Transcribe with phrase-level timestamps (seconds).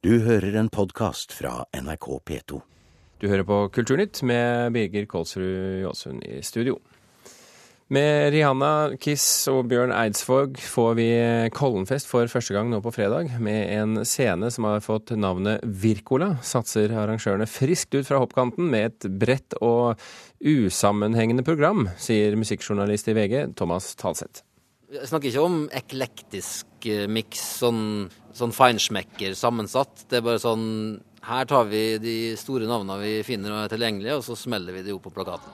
[0.00, 2.58] Du hører en podkast fra NRK P2.
[3.20, 6.78] Du hører på Kulturnytt med Birger Kolsrud Jåsund i studio.
[7.92, 11.08] Med Rihanna, Kiss og Bjørn Eidsvåg får vi
[11.52, 16.38] Kollenfest for første gang nå på fredag, med en scene som har fått navnet Virkola.
[16.40, 20.00] Satser arrangørene friskt ut fra hoppkanten med et bredt og
[20.40, 24.46] usammenhengende program, sier musikkjournalist i VG Thomas Talseth.
[24.90, 30.02] Jeg snakker ikke om eklektisk miks, sånn, sånn feinschmecker sammensatt.
[30.10, 30.66] Det er bare sånn
[31.22, 34.82] Her tar vi de store navnene vi finner og er tilgjengelige, og så smeller vi
[34.86, 35.52] de opp på plakaten.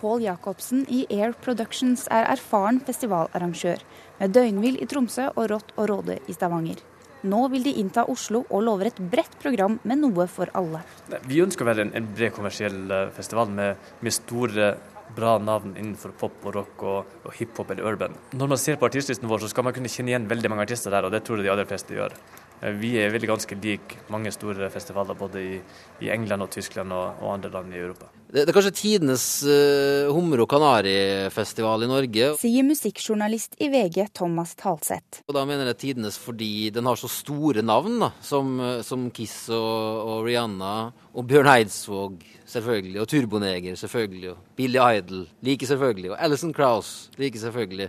[0.00, 3.82] Pål Jacobsen i Air Productions er erfaren festivalarrangør,
[4.18, 6.80] med døgnhvil i Tromsø og Rått og Råde i Stavanger.
[7.28, 10.84] Nå vil de innta Oslo og lover et bredt program med noe for alle.
[11.26, 14.76] Vi ønsker å være en, en bred kommersiell eh, festival med, med store
[15.16, 18.16] bra navn innenfor pop og rock og, og hiphop eller urban.
[18.36, 20.94] Når man ser på artistlisten vår, så skal man kunne kjenne igjen veldig mange artister
[20.94, 22.16] der, og det tror jeg de aller fleste gjør.
[22.60, 25.58] Eh, vi er veldig ganske lik mange store festivaler både i,
[26.04, 28.10] i England og Tyskland og, og, andre land i Europa.
[28.28, 32.26] Det, det er kanskje tidenes uh, hummer- og kanarifestival i Norge.
[32.36, 35.22] Sier musikkjournalist i VG Thomas Talseth.
[35.24, 39.08] Og da mener jeg tidenes fordi den har så store navn, da, som, eh, som
[39.16, 40.74] Kiss og, og, Rihanna
[41.16, 47.08] og Bjørn Eidsvåg selvfølgelig, og Turboneger selvfølgelig, og Billy Idol like selvfølgelig, og Alison Krauss
[47.16, 47.88] like selvfølgelig.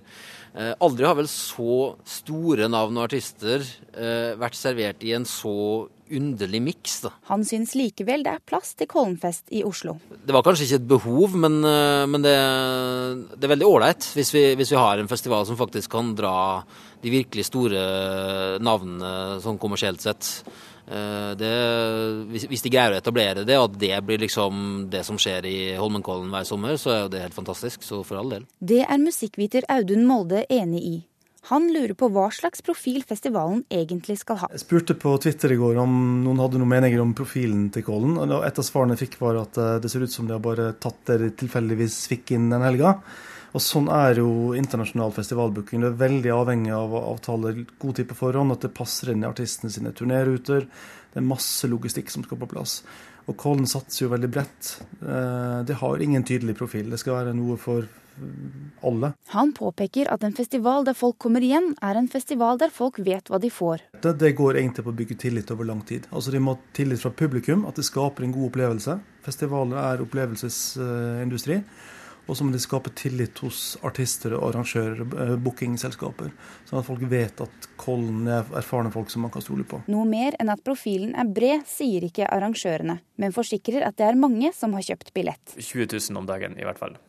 [0.55, 3.59] Eh, aldri har vel så store navn og artister
[3.91, 6.99] eh, vært servert i en så underlig miks.
[7.29, 9.97] Han syns likevel det er plass til Kollenfest i Oslo.
[10.09, 12.37] Det var kanskje ikke et behov, men, eh, men det,
[13.35, 16.63] det, er veldig ålreit hvis, hvis, vi har en festival som faktisk kan dra
[16.99, 17.83] de virkelig store
[18.59, 20.33] navnene sånn kommersielt sett.
[20.89, 21.51] Eh, det,
[22.31, 25.57] hvis de greier å etablere det, og at det blir liksom det som skjer i
[25.77, 27.85] Holmenkollen hver sommer, så er jo det helt fantastisk.
[27.85, 28.47] Så for all del.
[28.57, 30.97] Det er musikkviter Audun Molde enig i.
[31.47, 34.49] Han lurer på hva slags profil festivalen egentlig skal ha.
[34.51, 35.95] Jeg spurte på Twitter i går om
[36.25, 38.19] noen hadde noen meninger om profilen til Kollen.
[38.19, 40.43] og Et av svarene jeg fikk, var at eh, det ser ut som de har
[40.43, 42.97] bare tatt det de tilfeldigvis fikk inn den helga.
[43.49, 45.81] Og Sånn er jo internasjonal festivalbooking.
[45.81, 49.25] Det er veldig avhengig av å avtale god tid på forhånd, at det passer inn
[49.25, 50.67] i artistene sine turnéruter.
[51.09, 52.81] Det er masse logistikk som skal på plass.
[53.29, 54.75] Og Kollen satser jo veldig bredt.
[55.01, 56.89] Eh, det har ingen tydelig profil.
[56.93, 57.89] Det skal være noe for
[58.83, 59.13] alle.
[59.33, 63.29] Han påpeker at en festival der folk kommer igjen, er en festival der folk vet
[63.31, 63.85] hva de får.
[64.03, 66.07] Det, det går egentlig på å bygge tillit over lang tid.
[66.11, 68.97] Altså De må ha tillit fra publikum, at det skaper en god opplevelse.
[69.25, 71.61] Festivaler er opplevelsesindustri.
[71.63, 71.95] Uh,
[72.29, 76.31] og så må de skape tillit hos artister og arrangører, eh, bookingselskaper.
[76.69, 79.81] Sånn at folk vet at Kollen er erfarne folk som man kan stole på.
[79.89, 84.19] Noe mer enn at profilen er bred, sier ikke arrangørene, men forsikrer at det er
[84.19, 85.55] mange som har kjøpt billett.
[85.57, 86.99] 20 000 om dagen i hvert fall.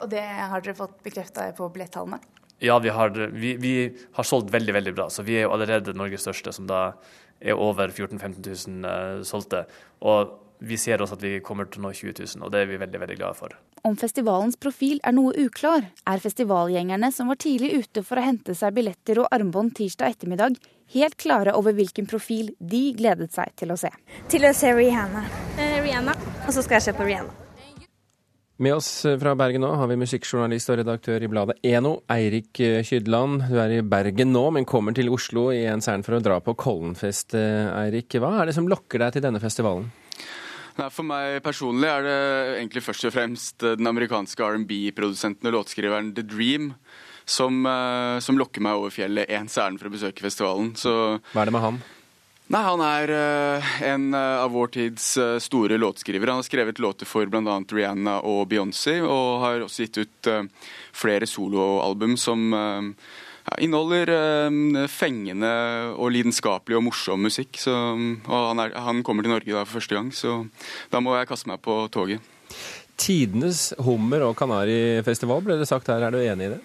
[0.00, 2.20] Og det har dere fått bekrefta på billettallene?
[2.60, 3.74] Ja, vi har, vi, vi
[4.12, 5.08] har, solgt veldig, veldig bra.
[5.08, 6.92] Så vi er jo allerede Norges største, som da
[7.40, 9.64] er over 14 000-15 000 uh, solgte.
[10.04, 12.70] Og vi ser også at vi kommer til å nå 20 000, og det er
[12.70, 13.56] vi veldig veldig glade for.
[13.88, 18.56] Om festivalens profil er noe uklar, er festivalgjengerne som var tidlig ute for å hente
[18.56, 20.58] seg billetter og armbånd tirsdag ettermiddag,
[20.94, 23.92] helt klare over hvilken profil de gledet seg til å se.
[24.28, 25.24] Til å se Rihanna.
[25.56, 26.16] Eh, Rihanna.
[26.46, 27.36] Og så skal jeg se på Rihanna.
[28.60, 33.46] Med oss fra Bergen nå har vi musikkjournalist og redaktør i bladet Eno, Eirik Kydland.
[33.48, 36.36] Du er i Bergen nå, men kommer til Oslo i en særen for å dra
[36.44, 37.32] på Kollenfest.
[37.40, 39.88] Eh, Eirik, hva er det som lokker deg til denne festivalen?
[40.80, 42.18] Nei, For meg personlig er det
[42.56, 46.72] egentlig først og fremst den amerikanske R&B-produsenten og låtskriveren The Dream
[47.28, 50.72] som, eh, som lokker meg over fjellet ens ærend for å besøke festivalen.
[50.78, 50.92] Så
[51.34, 51.80] Hva er det med han?
[52.50, 55.12] Nei, Han er uh, en av vår tids
[55.44, 56.32] store låtskrivere.
[56.32, 57.60] Han har skrevet låter for bl.a.
[57.62, 60.30] Rihanna og Beyoncé, og har også gitt ut
[60.90, 62.50] flere soloalbum som
[63.58, 65.52] inneholder eh, fengende
[65.96, 67.58] og lidenskapelig og morsom musikk.
[67.60, 70.42] Så, og han, er, han, kommer til Norge da for første gang, så
[70.92, 72.22] da må jeg kaste meg på toget.
[73.00, 76.60] Tidenes hummer- og kanarifestival ble det sagt her, er du enig i det?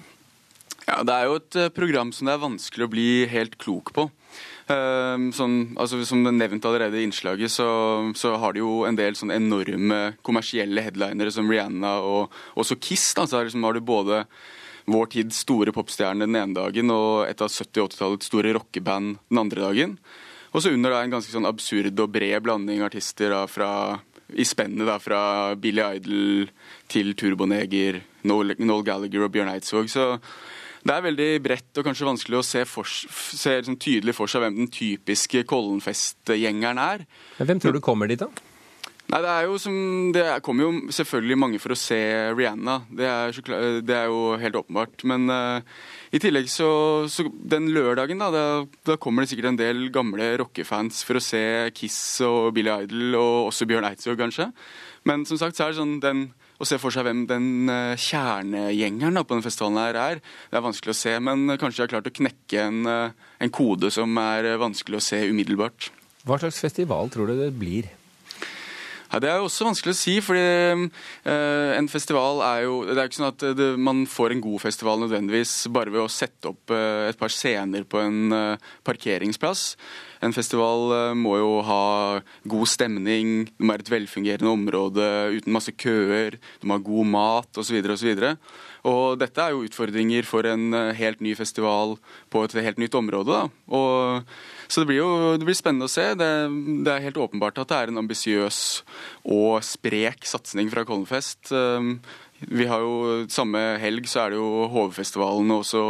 [0.85, 3.95] Ja, Det er jo et eh, program som det er vanskelig å bli helt klok
[3.95, 4.09] på.
[4.65, 7.67] Uh, sånn, altså, som nevnt allerede i innslaget, så,
[8.17, 13.11] så, har de jo en del sånn enorme kommersielle headlinere som Rihanna og også Kiss.
[13.13, 14.23] Da, så liksom har du både
[14.91, 19.17] vår tids store popstjerne den ene dagen og et av 70- og 80-tallets store rockeband
[19.31, 19.95] den andre dagen.
[20.55, 23.69] Og så under da en ganske sånn absurd og bred blanding artister da, fra,
[24.31, 25.21] i spennet fra
[25.59, 26.51] Billy Idol
[26.91, 27.99] til Turboneger,
[28.29, 29.91] Noel, Noel Gallagher og Bjørn Eidsvåg.
[29.91, 30.13] Så
[30.85, 34.45] det er veldig bredt og kanskje vanskelig å se, for, se liksom tydelig for seg
[34.45, 37.07] hvem den typiske Kollenfest-gjengeren er.
[37.39, 38.29] Men hvem tror du kommer dit, da?
[39.05, 39.75] Nei, Det er jo som,
[40.15, 41.97] det kommer jo selvfølgelig mange for å se
[42.33, 42.79] Rihanna.
[42.89, 43.41] Det er,
[43.85, 45.03] det er jo helt åpenbart.
[45.05, 45.59] Men uh,
[46.09, 46.69] i tillegg så,
[47.11, 48.45] så Den lørdagen da, da,
[48.87, 51.43] da, kommer det sikkert en del gamle rockefans for å se
[51.77, 54.49] Kiss og Billy Idol, og også Bjørn Eidsvåg, kanskje.
[55.05, 56.23] Men som sagt så er det sånn den,
[56.57, 60.65] å se for seg hvem den uh, kjernegjengeren på den festivalen her er, det er
[60.65, 61.13] vanskelig å se.
[61.21, 65.05] Men uh, kanskje de har klart å knekke en, en kode som er vanskelig å
[65.11, 65.91] se umiddelbart.
[66.25, 67.91] Hva slags festival tror du det blir?
[69.15, 70.41] Ja, Det er jo også vanskelig å si, fordi
[71.23, 74.59] uh, en festival er jo Det er ikke sånn at det, man får en god
[74.59, 79.77] festival nødvendigvis bare ved å sette opp uh, et par scener på en uh, parkeringsplass.
[80.25, 81.85] En festival må jo ha
[82.49, 87.11] god stemning, det må være et velfungerende område uten masse køer, det må ha god
[87.13, 87.77] mat osv.
[87.93, 88.23] osv.
[88.89, 91.95] Og dette er jo utfordringer for en helt ny festival
[92.33, 93.37] på et helt nytt område.
[93.37, 93.75] da.
[93.75, 94.25] Og
[94.67, 95.09] så det blir jo
[95.39, 96.07] det blir spennende å se.
[96.17, 96.29] Det,
[96.85, 98.59] det, er helt åpenbart at det er en ambisiøs
[99.35, 101.51] og sprek satsing fra Kollenfest.
[101.51, 101.99] Um,
[102.51, 105.83] vi har jo Samme helg så er det jo HV-festivalen og også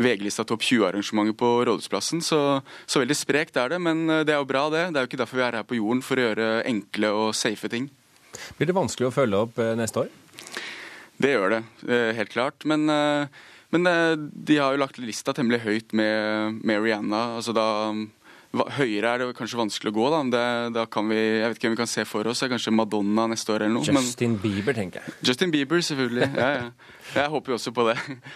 [0.00, 2.22] VG-lista topp 20-arrangementet på Rådhusplassen.
[2.24, 2.40] Så,
[2.86, 4.88] så veldig sprekt er det, men uh, det er jo bra, det.
[4.90, 7.32] Det er jo ikke derfor vi er her på jorden, for å gjøre enkle og
[7.38, 7.88] safe ting.
[8.58, 10.12] Blir det vanskelig å følge opp uh, neste år?
[11.22, 12.66] Det gjør det, uh, helt klart.
[12.66, 12.88] Men
[13.74, 17.24] men eh, de har jo lagt lista temmelig høyt med, med Rihanna.
[17.40, 17.66] altså da
[18.54, 20.04] Høyere er det kanskje vanskelig å gå.
[20.12, 22.44] da, det, da kan vi, Jeg vet ikke hvem vi kan se for oss.
[22.46, 23.82] Kanskje Madonna neste år eller noe.
[23.98, 25.14] Justin Bieber, tenker jeg.
[25.26, 26.28] Justin Bieber, selvfølgelig.
[26.38, 26.68] ja, ja.
[27.12, 27.94] Jeg håper jo også på det.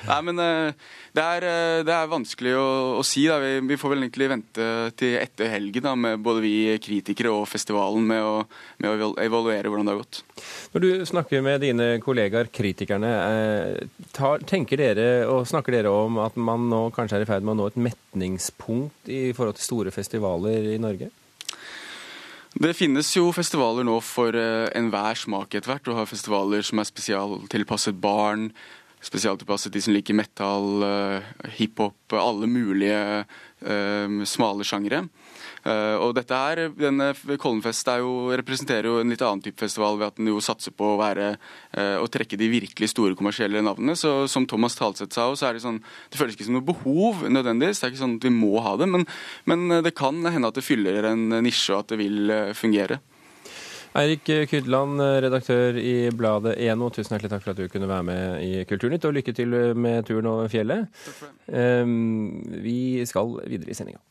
[0.08, 2.66] Nei, men eh, det er, eh, det er vanskelig å,
[3.00, 3.24] å si.
[3.28, 4.66] Vi, vi, får vel egentlig vente
[5.00, 6.52] til etter helgen, da, med både vi
[6.84, 8.34] kritikere og festivalen, med å,
[8.84, 10.22] med å evaluere hvordan det har gått.
[10.74, 16.20] Når du snakker med dine kollegaer, kritikerne, eh, tar, tenker dere og snakker dere om
[16.22, 19.68] at man nå kanskje er i ferd med å nå et metningspunkt i forhold til
[19.70, 21.10] store festivaler i Norge?
[22.56, 25.84] Det finnes jo festivaler nå for uh, enhver smak etter hvert.
[25.84, 28.48] Du har festivaler som er spesialtilpasset barn,
[29.04, 35.04] spesialtilpasset de som liker metal, uh, hiphop, alle mulige uh, smale sjangere.
[35.68, 37.10] Uh, og dette her, denne
[37.40, 40.94] Kollenfest jo, representerer jo en litt annen type festival ved at den jo satser på
[40.94, 43.96] å være uh, å trekke de virkelig store kommersielle navnene.
[43.98, 47.26] Så som Thomas Talseth sa, så er det sånn Det føles ikke som noe behov
[47.28, 47.82] nødvendigvis.
[47.82, 49.04] Det er ikke sånn at vi må ha det, men,
[49.50, 53.00] men uh, det kan hende at det fyller en nisje, og at det vil fungere.
[53.98, 58.44] Eirik Kydland, redaktør i bladet Eno, tusen hjertelig takk for at du kunne være med
[58.44, 60.86] i Kulturnytt, og lykke til med turen over fjellet.
[61.48, 64.04] Um, vi skal videre i sendinga.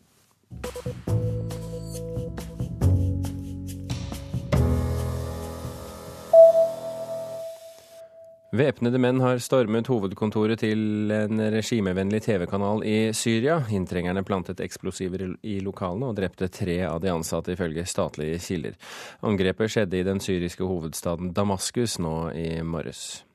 [8.57, 13.59] Væpnede menn har stormet hovedkontoret til en regimevennlig TV-kanal i Syria.
[13.69, 18.79] Inntrengerne plantet eksplosiver i lokalene og drepte tre av de ansatte, ifølge statlige kilder.
[19.21, 23.26] Angrepet skjedde i den syriske hovedstaden Damaskus nå i morges.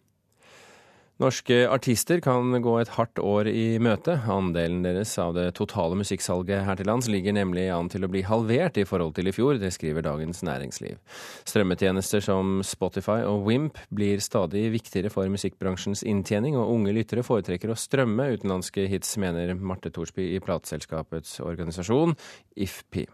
[1.23, 4.17] Norske artister kan gå et hardt år i møte.
[4.27, 8.25] Andelen deres av det totale musikksalget her til lands ligger nemlig an til å bli
[8.27, 10.99] halvert i forhold til i fjor, det skriver Dagens Næringsliv.
[11.47, 17.71] Strømmetjenester som Spotify og Wimp blir stadig viktigere for musikkbransjens inntjening, og unge lyttere foretrekker
[17.71, 22.19] å strømme utenlandske hits, mener Marte Thorsby i plateselskapets organisasjon
[22.59, 23.07] IFPI.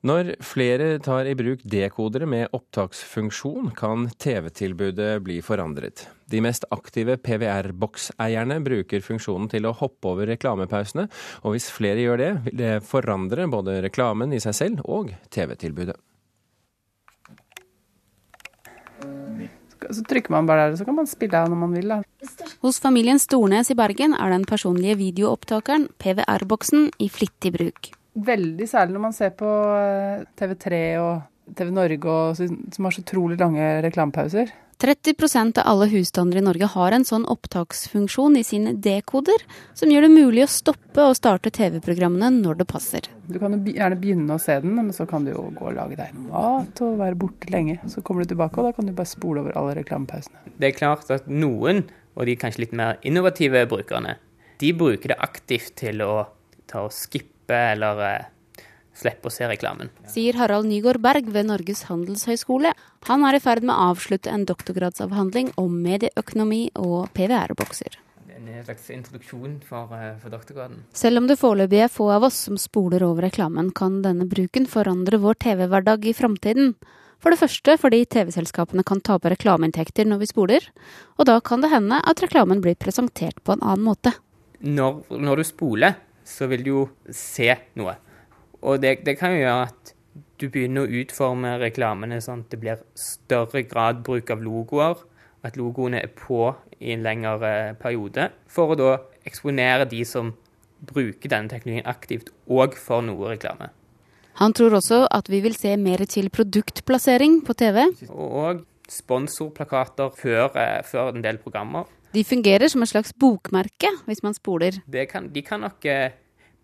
[0.00, 6.06] Når flere tar i bruk dekodere med opptaksfunksjon, kan TV-tilbudet bli forandret.
[6.32, 11.04] De mest aktive PVR-bokseierne bruker funksjonen til å hoppe over reklamepausene,
[11.44, 15.98] og hvis flere gjør det, vil det forandre både reklamen i seg selv og TV-tilbudet.
[19.90, 21.92] Så trykker man bare der, så kan man spille av når man vil.
[21.92, 22.00] Da.
[22.64, 27.96] Hos familien Stornes i Bergen er den personlige videoopptakeren, PVR-boksen, i flittig bruk.
[28.14, 32.40] Veldig særlig når man ser på eh, TV3 og TV Norge, og,
[32.74, 34.50] som har så utrolig lange reklamepauser.
[34.80, 39.42] 30% av alle husstander i Norge har en sånn opptaksfunksjon i sine dekoder,
[39.76, 43.10] som gjør det mulig å stoppe og starte TV-programmene når det passer.
[43.28, 45.76] Du kan jo gjerne begynne å se den, men så kan du jo gå og
[45.76, 47.76] lage deg mat og være borte lenge.
[47.92, 50.56] Så kommer du tilbake, og da kan du bare spole over alle reklamepausene.
[50.56, 51.84] Det er klart at noen,
[52.16, 54.16] og de kanskje litt mer innovative brukerne,
[54.64, 56.14] de bruker det aktivt til å
[56.70, 58.24] ta og skippe slippe eller eh,
[58.94, 59.90] slippe å se reklamen.
[60.08, 62.72] Sier Harald Nygaard Berg ved Norges handelshøyskole.
[63.08, 67.98] Han er i ferd med å avslutte en doktorgradsavhandling om medieøkonomi og PVR-bokser.
[68.40, 70.84] En slags introduksjon for, eh, for doktorgraden.
[70.92, 74.66] Selv om det foreløpig er få av oss som spoler over reklamen, kan denne bruken
[74.66, 76.74] forandre vår TV-hverdag i framtiden.
[77.20, 80.60] For det første fordi TV-selskapene kan tape reklameinntekter når vi spoler,
[81.18, 84.14] og da kan det hende at reklamen blir presentert på en annen måte.
[84.60, 85.94] Når, når du spoler,
[86.30, 86.84] så vil du jo
[87.14, 87.96] se noe.
[88.60, 89.94] Og det, det kan jo gjøre at
[90.40, 95.02] du begynner å utforme reklamene sånn at det blir større grad bruk av logoer,
[95.44, 98.94] at logoene er på i en lengre periode, for å da
[99.28, 100.32] eksponere de som
[100.80, 103.70] bruker denne teknologien aktivt, og for noe reklame.
[104.40, 107.82] Han tror også at vi vil se mer til produktplassering på TV.
[108.08, 111.84] Og sponsorplakater før, eh, før en del programmer.
[112.10, 114.80] De fungerer som et slags bokmerke hvis man spoler.
[115.10, 116.16] Kan, de kan nok eh,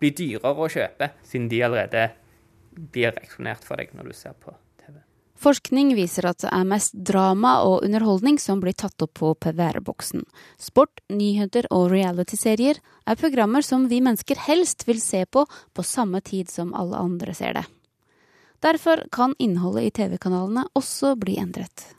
[0.02, 2.08] bli dyrere å kjøpe, siden de allerede
[2.76, 4.98] blir eksponert for deg når du ser på TV.
[5.40, 10.26] Forskning viser at det er mest drama og underholdning som blir tatt opp på PVR-boksen.
[10.60, 16.20] Sport, nyheter og realityserier er programmer som vi mennesker helst vil se på på samme
[16.26, 17.66] tid som alle andre ser det.
[18.64, 21.92] Derfor kan innholdet i TV-kanalene også bli endret.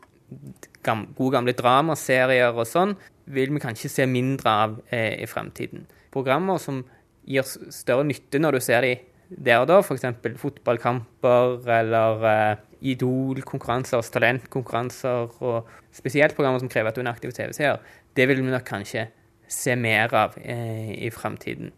[0.88, 2.98] Gode gamle dramaserier og sånn
[3.34, 5.86] vil vi kanskje se mindre av eh, i fremtiden.
[6.14, 6.84] Programmer som
[7.28, 10.06] gir større nytte når du ser dem der og da, f.eks.
[10.40, 17.34] fotballkamper eller eh, Idol-konkurranser, talentkonkurranser og spesielt programmer som krever at du er en aktiv
[17.36, 17.82] TV-seer,
[18.16, 19.08] det vil vi nok kanskje
[19.52, 21.74] se mer av eh, i fremtiden.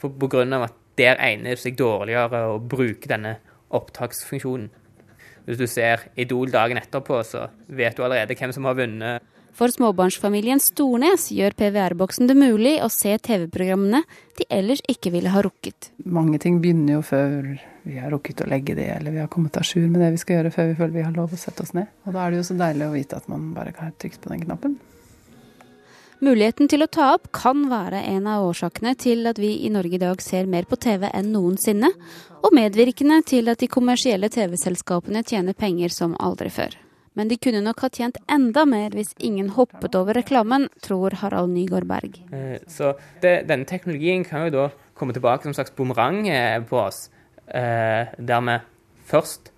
[0.00, 3.38] På, på grunn av at der egner det seg dårligere å bruke denne
[3.76, 4.68] opptaksfunksjonen.
[5.46, 9.29] Hvis du ser Idol dagen etterpå, så vet du allerede hvem som har vunnet.
[9.56, 14.02] For småbarnsfamilien Stornes gjør PVR-boksen det mulig å se TV-programmene
[14.38, 15.90] de ellers ikke ville ha rukket.
[16.04, 17.34] Mange ting begynner jo før
[17.82, 20.22] vi har rukket å legge det, eller vi har kommet à jour med det vi
[20.22, 21.90] skal gjøre før vi føler vi har lov å sette oss ned.
[22.06, 24.32] Og da er det jo så deilig å vite at man bare kan trykke på
[24.32, 24.78] den knappen.
[26.20, 29.96] Muligheten til å ta opp kan være en av årsakene til at vi i Norge
[29.96, 31.88] i dag ser mer på TV enn noensinne,
[32.44, 36.76] og medvirkende til at de kommersielle TV-selskapene tjener penger som aldri før.
[37.20, 41.52] Men de kunne nok ha tjent enda mer hvis ingen hoppet over reklamen, tror Harald
[41.52, 42.14] Nygaard Berg.
[42.32, 44.62] Eh, så det, denne teknologien kan jo da
[44.96, 47.10] komme tilbake som en slags bumerang eh, på oss,
[47.52, 48.56] eh, der vi
[49.10, 49.52] først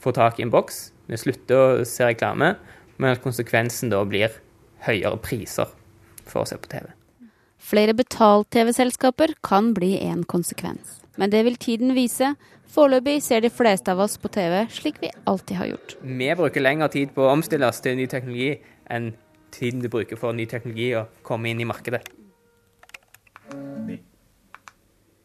[0.00, 0.80] får tak i en boks,
[1.12, 2.54] vi slutter å se reklame,
[2.96, 4.32] men at konsekvensen da blir
[4.88, 5.68] høyere priser
[6.24, 6.88] for å se på TV.
[7.60, 11.01] Flere betalt-TV-selskaper kan bli en konsekvens.
[11.20, 12.32] Men det vil tiden vise.
[12.72, 15.96] Foreløpig ser de fleste av oss på TV slik vi alltid har gjort.
[16.00, 18.54] Vi bruker lengre tid på å omstille oss til ny teknologi
[18.92, 19.12] enn
[19.52, 22.00] tiden du bruker for ny teknologi å komme inn i markedet.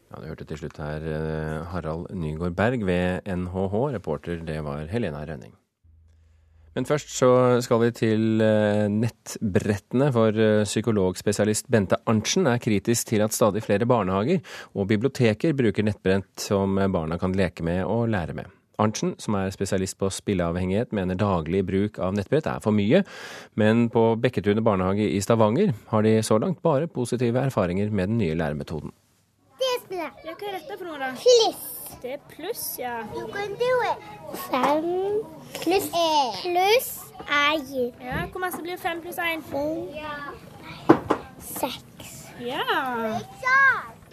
[0.07, 3.75] Ja, Du hørte til slutt her eh, Harald Nygaard Berg ved NHH.
[3.95, 5.53] Reporter det var Helena Rønning.
[6.77, 7.27] Men først så
[7.65, 13.63] skal vi til eh, nettbrettene, for eh, psykologspesialist Bente Arntzen er kritisk til at stadig
[13.65, 14.43] flere barnehager
[14.77, 18.51] og biblioteker bruker nettbrett som barna kan leke med og lære med.
[18.77, 23.01] Arntzen, som er spesialist på spilleavhengighet, mener daglig bruk av nettbrett er for mye,
[23.57, 28.21] men på Bekketunet barnehage i Stavanger har de så langt bare positive erfaringer med den
[28.21, 28.93] nye læremetoden.
[29.57, 30.13] Det spiller.
[30.21, 31.09] Ja, hva er dette for noe, da?
[31.17, 31.76] Fliss.
[32.01, 32.99] Det er pluss, ja.
[33.15, 33.97] You can do it.
[34.51, 34.85] Fem
[35.57, 35.89] pluss
[36.41, 36.91] pluss
[37.27, 37.93] én.
[38.01, 39.41] Ja, hvor masse blir fem pluss én?
[41.41, 42.13] Seks.
[42.39, 42.61] Ja.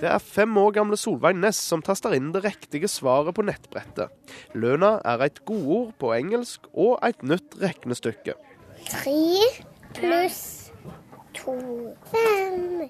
[0.01, 4.11] Det er fem år gamle Solveig Næss som taster inn det riktige svaret på nettbrettet.
[4.55, 8.35] Løna er et godord på engelsk og et nytt regnestykke.
[8.89, 9.21] Tre
[9.95, 10.64] pluss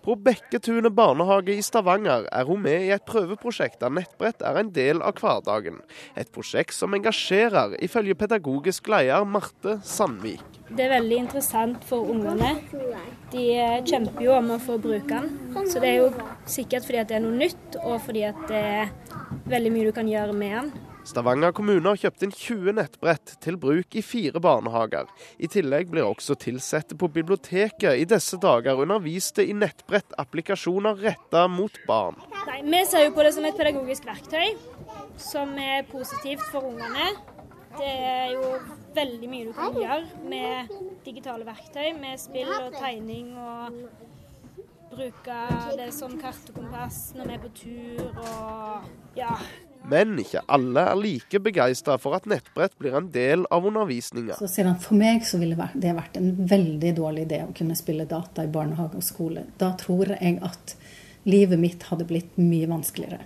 [0.04, 4.70] På Bekketunet barnehage i Stavanger er hun med i et prøveprosjekt der nettbrett er en
[4.74, 5.80] del av hverdagen.
[6.18, 10.44] Et prosjekt som engasjerer, ifølge pedagogisk leder Marte Sandvik.
[10.70, 12.54] Det er veldig interessant for ungene.
[13.34, 13.44] De
[13.90, 15.66] kjemper jo om å få bruke den.
[15.68, 16.10] Så det er jo
[16.46, 18.92] sikkert fordi at det er noe nytt, og fordi at det er
[19.50, 20.93] veldig mye du kan gjøre med den.
[21.04, 25.10] Stavanger kommune har kjøpt inn 20 nettbrett til bruk i fire barnehager.
[25.36, 31.76] I tillegg blir også ansatte på biblioteket i disse dager underviste i nettbrettapplikasjoner retta mot
[31.86, 32.16] barn.
[32.46, 34.56] Nei, Vi ser jo på det som et pedagogisk verktøy,
[35.20, 37.12] som er positivt for ungene.
[37.76, 38.54] Det er jo
[38.96, 40.72] veldig mye du kan gjøre med
[41.04, 43.76] digitale verktøy, med spill og tegning og
[44.94, 45.38] bruke
[45.76, 49.36] det som kart og kompass når vi er på tur og ja.
[49.90, 54.38] Men ikke alle er like begeistra for at nettbrett blir en del av undervisninga.
[54.40, 58.52] For meg så ville det vært en veldig dårlig idé å kunne spille data i
[58.52, 59.44] barnehage og skole.
[59.60, 60.76] Da tror jeg at
[61.28, 63.22] livet mitt hadde blitt mye vanskeligere.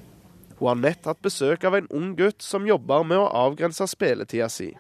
[0.59, 4.49] Hun har nett hatt besøk av en ung gutt som jobber med å avgrense spilletida
[4.51, 4.73] si.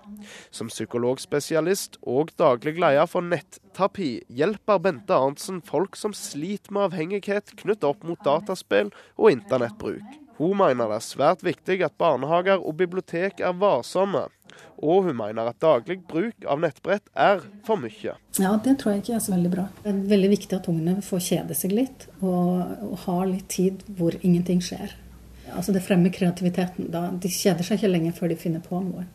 [0.50, 7.54] Som psykologspesialist og daglig leder for netterapi hjelper Bente Arntzen folk som sliter med avhengighet
[7.60, 10.02] knyttet opp mot dataspill og internettbruk.
[10.38, 14.28] Hun mener det er svært viktig at barnehager og bibliotek er varsomme,
[14.78, 18.14] og hun mener at daglig bruk av nettbrett er for mye.
[18.38, 19.66] Ja, det tror jeg ikke er så veldig bra.
[19.82, 23.82] Det er veldig viktig at ungene får kjede seg litt, og, og har litt tid
[23.98, 24.94] hvor ingenting skjer.
[25.56, 26.90] Altså det fremmer kreativiteten.
[26.92, 29.06] Da, de kjeder seg ikke lenger før de finner på noe.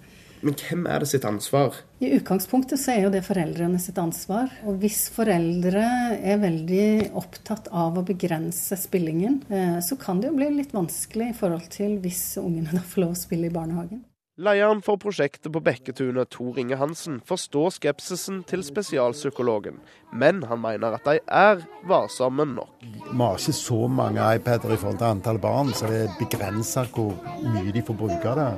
[0.43, 1.77] Men hvem er det sitt ansvar?
[2.03, 4.51] I utgangspunktet så er jo det foreldrene sitt ansvar.
[4.67, 5.85] Og hvis foreldre
[6.19, 11.31] er veldig opptatt av å begrense spillingen, eh, så kan det jo bli litt vanskelig
[11.31, 14.03] i forhold til hvis ungene da får lov å spille i barnehagen.
[14.41, 19.75] Lederen for prosjektet på Bekketunet, Tor Inge Hansen, forstår skepsisen til spesialpsykologen,
[20.09, 22.71] men han mener at de er varsomme nok.
[22.81, 27.13] Vi har ikke så mange iPader i forhold til antall barn, så det begrenser hvor
[27.45, 28.49] mye de får bruke det.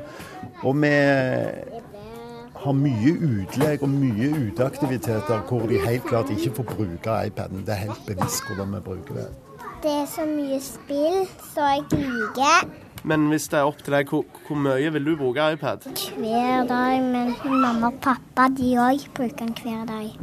[0.66, 0.94] Og vi
[2.66, 7.66] har mye utlegg og mye uteaktiviteter hvor de helt klart ikke får bruke iPaden.
[7.68, 9.28] Det er helt bevisst hvordan vi bruker det.
[9.84, 11.22] Det er så mye spill,
[11.54, 12.66] så jeg liker
[13.06, 15.84] men hvis det er opp til deg, hvor, hvor mye vil du bruke iPad?
[16.18, 20.16] Hver dag, men mamma og pappa de òg bruker den hver dag.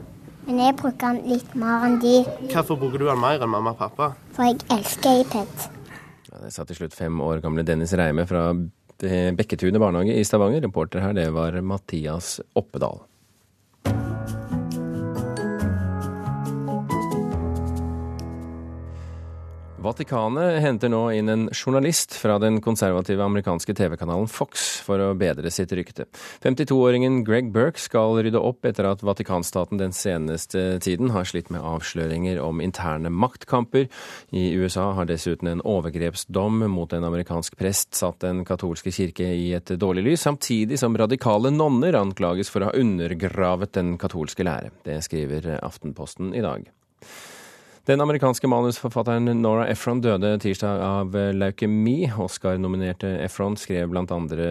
[0.49, 2.17] Men jeg bruker den litt mer enn de.
[2.51, 4.09] Hvorfor bruker du den mer enn mamma og pappa?
[4.35, 5.69] For jeg elsker iPad.
[6.27, 8.49] Ja, det sa til slutt fem år gamle Dennis Reime fra
[9.03, 10.63] Bekketunet barnehage i Stavanger.
[10.63, 13.03] Reporter her, det var Mathias Oppedal.
[19.83, 25.51] Vatikanet henter nå inn en journalist fra den konservative amerikanske TV-kanalen Fox for å bedre
[25.51, 26.07] sitt rykte.
[26.45, 31.67] 52-åringen Greg Burke skal rydde opp etter at Vatikanstaten den seneste tiden har slitt med
[31.67, 33.89] avsløringer om interne maktkamper.
[34.31, 39.51] I USA har dessuten en overgrepsdom mot en amerikansk prest satt den katolske kirke i
[39.59, 44.71] et dårlig lys, samtidig som radikale nonner anklages for å ha undergravet den katolske lære.
[44.87, 46.71] Det skriver Aftenposten i dag.
[47.83, 52.05] Den amerikanske manusforfatteren Nora Efron døde tirsdag av leukemi.
[52.15, 54.47] Oscar-nominerte Efron skrev blant andre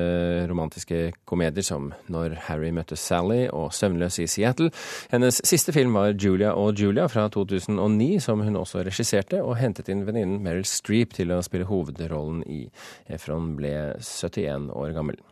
[0.51, 4.67] romantiske komedier som Når Harry møtte Sally og Søvnløs i Seattle.
[5.15, 9.87] Hennes siste film var Julia og Julia fra 2009, som hun også regisserte, og hentet
[9.87, 12.65] inn venninnen Meryl Streep til å spille hovedrollen i.
[13.07, 15.23] Efron ble 71 år gammel.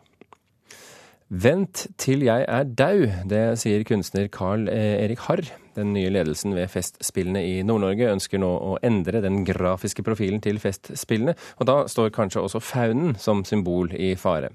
[1.30, 5.44] Vent til jeg er dau, det sier kunstner Carl Erik Harr.
[5.76, 10.58] Den nye ledelsen ved Festspillene i Nord-Norge ønsker nå å endre den grafiske profilen til
[10.58, 14.50] Festspillene, og da står kanskje også faunen som symbol i fare.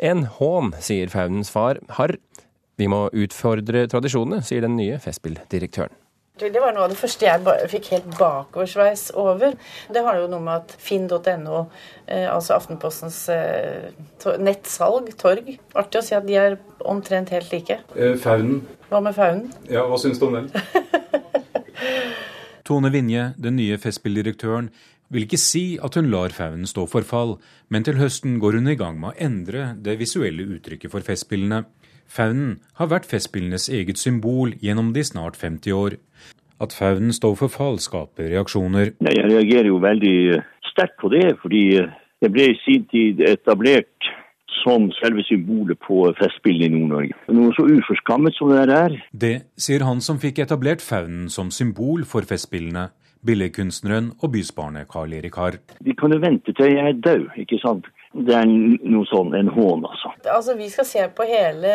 [0.00, 2.16] En hån, sier faunens far, Harr.
[2.80, 5.92] Vi må utfordre tradisjonene, sier den nye Festspilldirektøren.
[6.38, 9.56] Det var noe av det første jeg fikk helt bakoversveis over.
[9.90, 11.64] Det har jo noe med at finn.no,
[12.06, 13.88] eh, altså Aftenpostens eh,
[14.38, 17.80] nettsalg, torg Artig å si at de er omtrent helt like.
[17.96, 18.62] Eh, faunen.
[18.88, 19.48] Hva med faunen?
[19.70, 20.52] Ja, hva syns du om den?
[22.68, 24.70] Tone Vinje, den nye Festspilldirektøren,
[25.08, 27.38] vil ikke si at hun lar faunen stå for fall,
[27.72, 31.62] men til høsten går hun i gang med å endre det visuelle uttrykket for Festspillene.
[32.08, 35.98] Faunen har vært Festspillenes eget symbol gjennom de snart 50 år.
[36.58, 38.94] At faunen står for fall, skaper reaksjoner.
[39.04, 40.40] Jeg reagerer jo veldig
[40.72, 41.64] sterkt på det, fordi
[42.18, 44.08] det ble i sin tid etablert
[44.58, 47.18] som selve symbolet på Festspillene i Nord-Norge.
[47.36, 48.96] Noe så uforskammet som det er.
[49.12, 52.88] Det sier han som fikk etablert faunen som symbol for Festspillene.
[53.26, 55.56] Billedkunstneren og bysbarnet Karl Erik Harr.
[55.82, 57.88] De kan jo vente til jeg er død, ikke sant.
[58.12, 60.12] Det er noe sånn en hån, altså.
[60.32, 61.72] Altså, Vi skal se på hele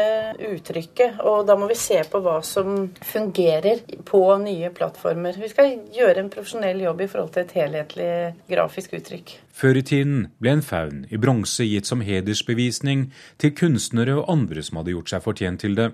[0.50, 5.38] uttrykket, og da må vi se på hva som fungerer på nye plattformer.
[5.38, 8.13] Vi skal gjøre en profesjonell jobb i forhold til et helhetlig
[8.50, 9.36] grafisk uttrykk.
[9.54, 14.65] Før i tiden ble en faun i bronse gitt som hedersbevisning til kunstnere og andre
[14.65, 15.91] som hadde gjort seg fortjent til det.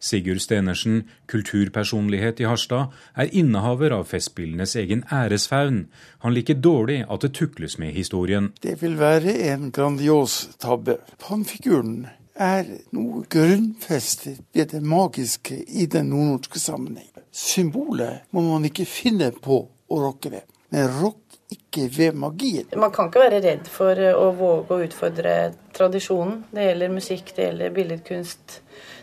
[0.00, 5.86] Sigurd Stenersen, kulturpersonlighet i Harstad, er innehaver av Festspillenes egen æresfaun.
[6.24, 8.52] Han liker dårlig at det tukles med historien.
[8.62, 10.98] Det vil være en grandios tabbe.
[11.22, 12.66] Pannfiguren er
[12.96, 17.10] noe grunnfestet ved det magiske i den nordnorske sammenheng.
[17.32, 21.21] Symbolet må man ikke finne på å rokke ved, men rokk
[21.52, 22.68] ikke ved magien.
[22.80, 25.36] Man kan ikke være redd for å våge å utfordre
[25.76, 26.42] tradisjonen.
[26.52, 28.60] Det gjelder musikk, det gjelder billedkunst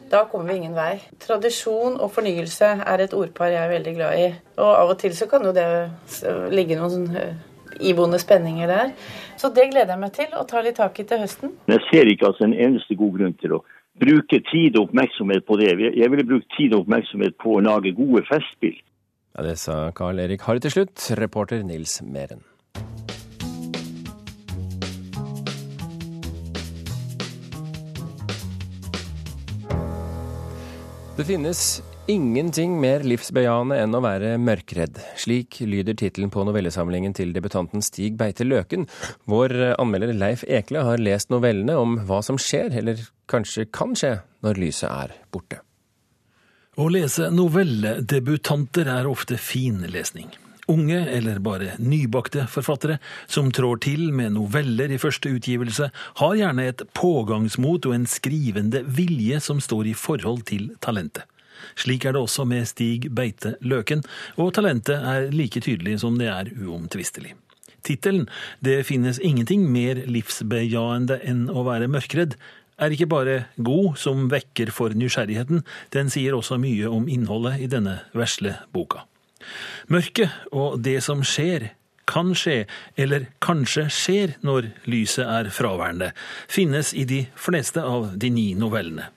[0.09, 0.99] da kommer vi ingen vei.
[1.21, 4.27] Tradisjon og fornyelse er et ordpar jeg er veldig glad i.
[4.57, 5.65] Og av og til så kan jo det
[6.53, 7.35] ligge noen sånn
[7.79, 8.93] iboende spenninger der.
[9.37, 11.53] Så det gleder jeg meg til å ta litt tak i til høsten.
[11.69, 13.63] Jeg ser ikke altså en eneste god grunn til å
[13.99, 15.71] bruke tid og oppmerksomhet på det.
[15.77, 18.77] Jeg ville brukt tid og oppmerksomhet på å lage gode festspill.
[19.39, 22.41] Ja, Det sa Carl Erik Harry til slutt, reporter Nils Meren.
[31.15, 31.61] Det finnes
[32.11, 34.99] ingenting mer livsbejaende enn å være mørkredd.
[35.15, 38.89] Slik lyder tittelen på novellesamlingen til debutanten Stig Beite Løken.
[39.23, 44.17] Vår anmelder Leif Ekle har lest novellene om hva som skjer, eller kanskje kan skje,
[44.43, 45.63] når lyset er borte.
[46.79, 50.29] Å lese novelledebutanter er ofte fin lesning.
[50.71, 55.89] Unge eller bare nybakte forfattere som trår til med noveller i første utgivelse,
[56.21, 61.27] har gjerne et pågangsmot og en skrivende vilje som står i forhold til talentet.
[61.75, 64.05] Slik er det også med Stig Beite Løken,
[64.39, 67.35] og talentet er like tydelig som det er uomtvistelig.
[67.83, 68.29] Tittelen
[68.61, 72.35] 'Det finnes ingenting mer livsbejaende enn å være mørkredd'
[72.79, 75.63] er ikke bare god som vekker for nysgjerrigheten,
[75.93, 79.05] den sier også mye om innholdet i denne vesle boka.
[79.91, 81.71] Mørket og det som skjer,
[82.09, 82.63] kan skje,
[82.97, 86.09] eller kanskje skjer når lyset er fraværende,
[86.49, 89.11] finnes i de fleste av de ni novellene.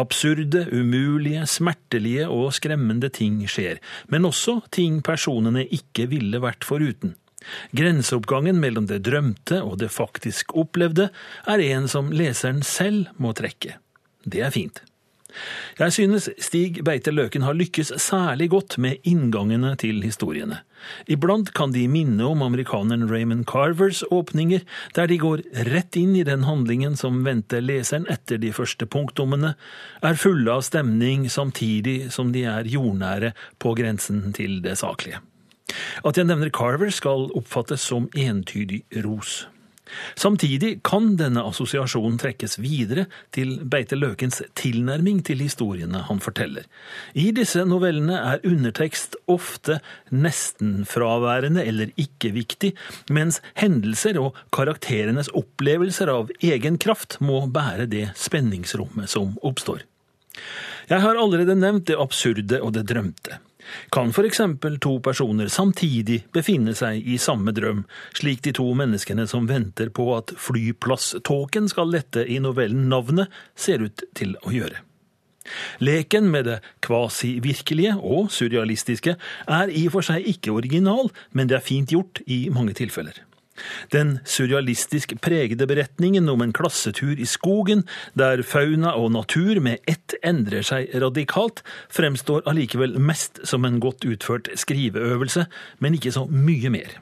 [0.00, 7.14] Absurde, umulige, smertelige og skremmende ting skjer, men også ting personene ikke ville vært foruten.
[7.76, 11.10] Grenseoppgangen mellom det drømte og det faktisk opplevde
[11.46, 13.78] er en som leseren selv må trekke.
[14.28, 14.82] Det er fint.
[15.78, 20.62] Jeg synes Stig Beite Løken har lykkes særlig godt med inngangene til historiene.
[21.10, 24.64] Iblant kan de minne om amerikaneren Raymond Carvers åpninger,
[24.96, 29.54] der de går rett inn i den handlingen som venter leseren etter de første punktummene,
[30.02, 35.20] er fulle av stemning samtidig som de er jordnære på grensen til det saklige.
[36.04, 39.44] At jeg nevner Carver skal oppfattes som entydig ros.
[40.18, 46.66] Samtidig kan denne assosiasjonen trekkes videre til Beite Løkens tilnærming til historiene han forteller.
[47.14, 49.78] I disse novellene er undertekst ofte
[50.12, 52.74] nesten fraværende eller ikke viktig,
[53.10, 59.84] mens hendelser og karakterenes opplevelser av egen kraft må bære det spenningsrommet som oppstår.
[60.88, 63.42] Jeg har allerede nevnt det absurde og det drømte.
[63.94, 67.84] Kan eksempel to personer samtidig befinne seg i samme drøm,
[68.16, 73.84] slik de to menneskene som venter på at flyplasståken skal lette i novellen Navnet, ser
[73.84, 74.84] ut til å gjøre.
[75.80, 79.16] Leken med det kvasivirkelige og surrealistiske
[79.48, 83.16] er i og for seg ikke original, men det er fint gjort i mange tilfeller.
[83.94, 87.84] Den surrealistisk pregede beretningen om en klassetur i skogen,
[88.18, 94.06] der fauna og natur med ett endrer seg radikalt, fremstår allikevel mest som en godt
[94.08, 95.46] utført skriveøvelse,
[95.78, 96.96] men ikke så mye mer.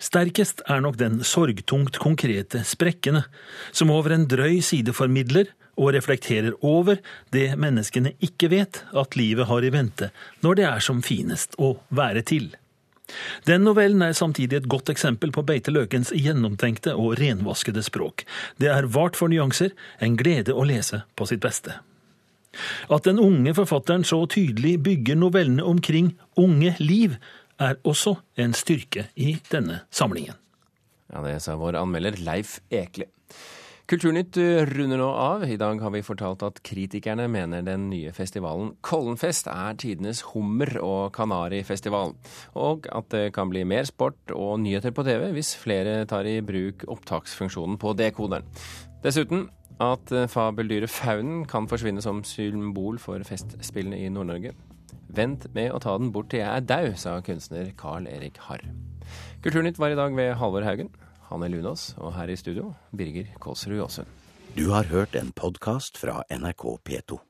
[0.00, 3.26] Sterkest er nok den sorgtungt konkrete Sprekkene,
[3.72, 7.00] som over en drøy side formidler og reflekterer over
[7.34, 10.10] det menneskene ikke vet at livet har i vente
[10.44, 12.50] når det er som finest å være til.
[13.48, 18.24] Den novellen er samtidig et godt eksempel på Beite Løkens gjennomtenkte og renvaskede språk.
[18.60, 21.78] Det er vart for nyanser, en glede å lese på sitt beste.
[22.90, 27.16] At den unge forfatteren så tydelig bygger novellene omkring unge liv,
[27.60, 30.36] er også en styrke i denne samlingen.
[31.12, 33.10] Ja, Det sa vår anmelder Leif Ekle.
[33.90, 34.36] Kulturnytt
[34.70, 35.42] runder nå av.
[35.50, 40.76] I dag har vi fortalt at kritikerne mener den nye festivalen Kollenfest er tidenes hummer-
[40.78, 42.14] og kanarifestival,
[42.54, 46.36] og at det kan bli mer sport og nyheter på TV hvis flere tar i
[46.38, 48.46] bruk opptaksfunksjonen på dekoderen.
[49.02, 49.48] Dessuten
[49.82, 54.54] at fabeldyret faunen kan forsvinne som symbol for festspillene i Nord-Norge.
[55.10, 58.62] Vent med å ta den bort til jeg er dau, sa kunstner Carl Erik Harr.
[59.42, 60.94] Kulturnytt var i dag ved Halvor Haugen.
[61.30, 64.10] Hanne Lunås, og her i studio Birger Kåsrud Aasund.
[64.56, 67.20] Du har hørt en podkast fra NRK P2.